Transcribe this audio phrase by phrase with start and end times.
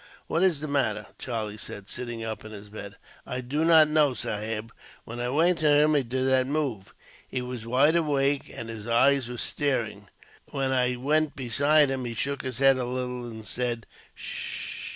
[0.25, 2.97] "What is the matter?" Charlie said, sitting up in his bed.
[3.23, 4.71] "I do not know, sahib.
[5.03, 6.91] When I went to him, he did not move.
[7.27, 10.07] He was wide awake, and his eyes are staring.
[10.49, 13.85] When I went beside him, he shook his head a little, and said,
[14.17, 14.77] 'S s s h.'